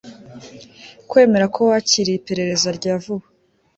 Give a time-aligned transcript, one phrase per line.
[1.09, 3.25] Kwemera ko wakiriye iperereza rya vuba